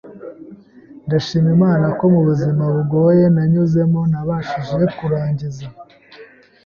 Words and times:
Ndashima 1.05 1.49
Imana 1.57 1.85
ko 1.97 2.03
mu 2.13 2.21
buzima 2.27 2.63
bugoye 2.75 3.23
nanyuzemo 3.35 4.01
nabashije 4.11 4.79
kurangiza 4.97 5.65